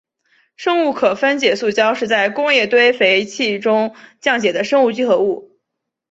[0.57, 5.59] 生物可分解塑胶是在工业堆肥器中降解的生物聚合物。